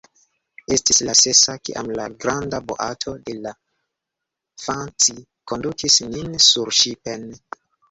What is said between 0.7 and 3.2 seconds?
Estis la sesa, kiam la granda boato